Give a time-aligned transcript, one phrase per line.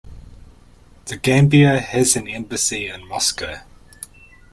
[1.05, 3.57] The Gambia has an embassy in Moscow.